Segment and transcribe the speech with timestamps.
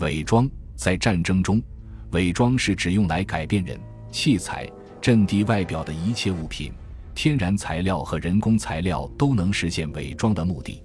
[0.00, 1.62] 伪装在战争中，
[2.10, 3.78] 伪装是指用来改变人、
[4.10, 4.68] 器材、
[5.00, 6.72] 阵地外表的一切物品，
[7.14, 10.82] 天然材料和人工材料都能实现伪装的目的。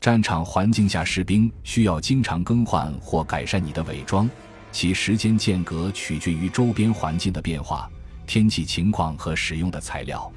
[0.00, 4.28] 战场环境下，士兵需要经常更换或改善你的伪装，
[4.70, 7.90] 其时间间隔取决于周边环境的变化、
[8.26, 10.30] 天气情况和使用的材料。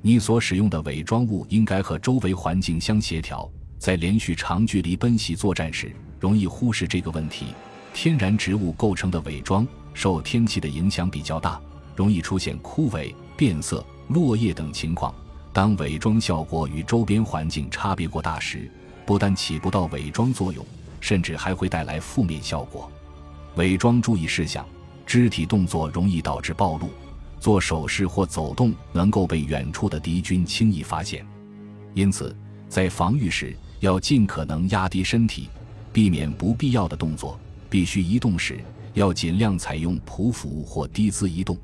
[0.00, 3.50] 你所使用的伪装物应该和周围环境相协调。
[3.80, 5.90] 在连续长距离奔袭作战时，
[6.20, 7.46] 容易忽视这个问题。
[7.94, 11.58] 天然植物构成的伪装受天气的影响比较大，
[11.96, 15.14] 容易出现枯萎、变色、落叶等情况。
[15.50, 18.70] 当伪装效果与周边环境差别过大时，
[19.06, 20.62] 不但起不到伪装作用，
[21.00, 22.92] 甚至还会带来负面效果。
[23.56, 24.62] 伪装注意事项：
[25.06, 26.90] 肢体动作容易导致暴露，
[27.40, 31.26] 做手势或走动能够被远处的敌军轻易发现。
[31.94, 32.36] 因此，
[32.68, 35.48] 在防御时，要尽可能压低身体，
[35.92, 37.38] 避免不必要的动作。
[37.68, 38.58] 必须移动时，
[38.94, 41.56] 要尽量采用匍匐或低姿移动；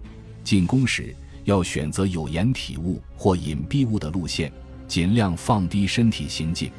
[0.44, 1.14] 进攻时，
[1.44, 4.52] 要选择有掩体物或隐蔽物的路线，
[4.86, 6.70] 尽量放低身体行进。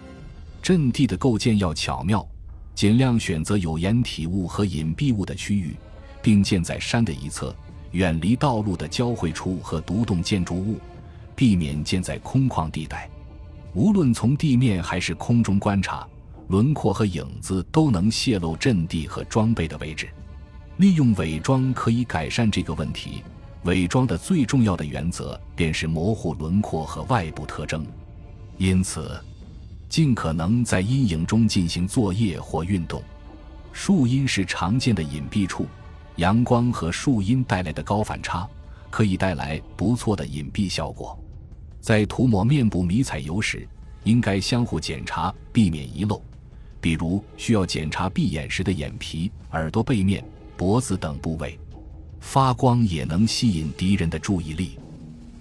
[0.62, 2.26] 阵地的构建要巧妙，
[2.74, 5.76] 尽量选择有掩体物和隐蔽物的区域，
[6.22, 7.54] 并建在山的一侧，
[7.92, 10.80] 远离道路的交汇处和独栋建筑物，
[11.36, 13.10] 避免建在空旷地带。
[13.78, 16.04] 无论从地面还是空中观察，
[16.48, 20.10] 轮廓和影子都能泄露阵地和装备的位置。
[20.78, 23.22] 利用伪装可以改善这个问题。
[23.66, 27.86] 伪装的最重要的原则便是模糊轮廓和外部特征。
[28.58, 29.24] 因此，
[29.88, 33.04] 尽可能在阴影中进行作业或运动。
[33.74, 35.68] 树荫是常见的隐蔽处，
[36.16, 38.50] 阳光和树荫带来的高反差
[38.90, 41.16] 可以带来不错的隐蔽效果。
[41.80, 43.68] 在涂抹面部迷彩油时，
[44.04, 46.22] 应该相互检查，避免遗漏。
[46.80, 50.24] 比如，需要检查闭眼时的眼皮、耳朵背面、
[50.56, 51.58] 脖子等部位。
[52.20, 54.78] 发光也能吸引敌人的注意力。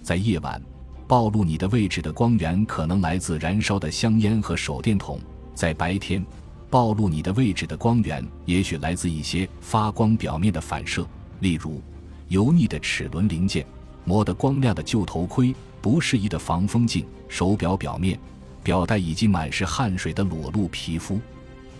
[0.01, 0.61] 在夜晚，
[1.07, 5.17] 暴露你的位置的光源可能来自燃烧的香烟和手电筒；
[5.53, 6.25] 在白天，
[6.69, 11.05] 暴露你的位置的光源也许来自一些发光表面的反射，
[11.39, 11.81] 例如
[12.29, 13.65] 油腻的齿轮零件、
[14.05, 15.53] 磨得光亮的旧头盔。
[15.87, 18.19] 不适宜的防风镜、手表表面、
[18.61, 21.17] 表带以及满是汗水的裸露皮肤，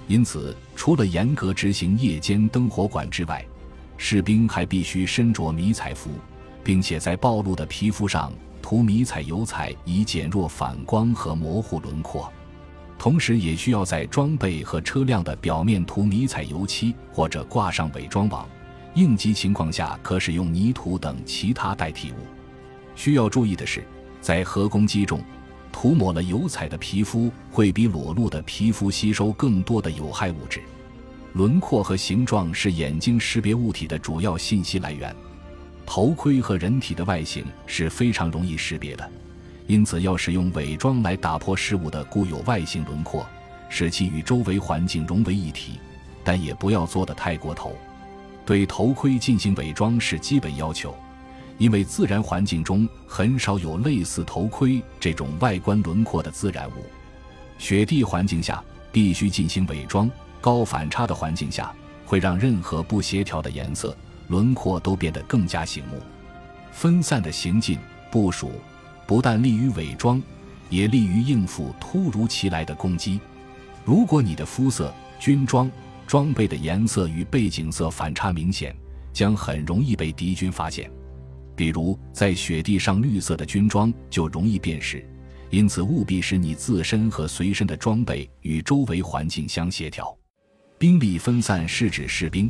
[0.08, 3.46] 因此，除了严格执行夜间灯火管制外，
[3.98, 6.10] 士兵还必须身着迷彩服，
[6.64, 8.32] 并且在暴露的皮肤上
[8.62, 12.32] 涂迷彩油彩，以减弱反光和模糊轮廓。
[12.98, 18.48] 同时，也需要在装备和车辆的表面涂迷彩油漆，或者挂上伪装网。
[18.96, 22.37] 应急情况下，可使用泥土等其他代替物。
[22.98, 23.82] 需要注意的是，
[24.20, 25.22] 在核攻击中，
[25.72, 30.62] 涂抹了油彩的皮肤会比裸露的皮肤吸收更多的有害物质。
[31.34, 35.16] 轮廓和形状是眼睛识别物体的主要信息来源。
[35.86, 39.10] 头盔和人体的外形是非常容易识别的，
[39.68, 43.26] 因此要使用伪装来打破事物的固有外形轮廓，
[43.70, 45.80] 使其与周围环境融为一体。
[46.24, 47.74] 但也不要做得太过头。
[48.46, 50.94] 对头盔进行伪装是基本要求。
[51.58, 56.86] 因为自然环境中很少有类似头盔这种外观轮廓的自然物，
[57.58, 60.10] 雪地环境下必须进行伪装。
[60.40, 61.74] 高反差的环境下
[62.06, 63.98] 会让任何不协调的颜色
[64.28, 66.00] 轮廓都变得更加醒目。
[66.72, 67.80] 分散的行进
[68.12, 68.52] 部署
[69.08, 70.22] 不但利于伪装，
[70.70, 73.20] 也利于应付突如其来的攻击。
[73.84, 75.70] 如果你的肤色、军装、
[76.06, 78.76] 装备的颜色与背景色反差明显，
[79.12, 80.90] 将很容易被敌军发现。
[81.58, 85.04] 比如，在雪地上，绿色的军装就容易辨识，
[85.50, 90.16] 因此务必使你自身和随身的装备与周围环境相协调。
[90.78, 92.48] 兵力分散是指士兵、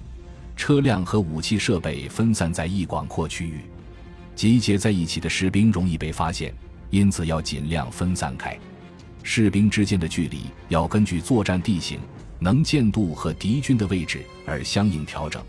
[0.58, 3.62] 车辆和武器设备分散在一广阔区域，
[4.36, 6.54] 集结在一起的士兵容易被发现，
[6.90, 8.60] 因此要尽量分散开。
[9.24, 11.98] 士兵之间的距离要根据作战地形、
[12.40, 15.42] 能见度和敌军的位置而相应调整。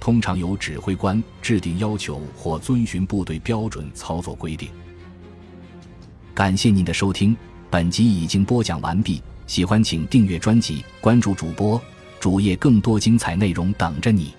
[0.00, 4.68] 通常由指挥官制定要求或遵循部队标准操作规定。
[6.34, 7.36] 感谢您的收听，
[7.70, 9.22] 本集已经播讲完毕。
[9.46, 11.80] 喜欢请订阅专辑，关注主播
[12.18, 14.32] 主页，更多精彩内容等着你。